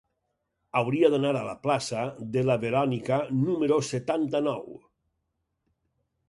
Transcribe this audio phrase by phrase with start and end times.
[0.79, 2.05] Hauria d'anar a la plaça
[2.37, 4.65] de la Verònica número setanta-nou.